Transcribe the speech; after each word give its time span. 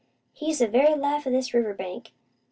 He's 0.33 0.57
the 0.57 0.67
very 0.67 0.95
life 0.95 1.27
o' 1.27 1.29
this 1.29 1.53
river 1.53 1.75
bank. 1.75 2.11